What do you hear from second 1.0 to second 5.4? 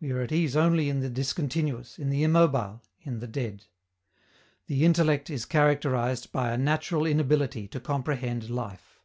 the discontinuous, in the immobile, in the dead. _The intellect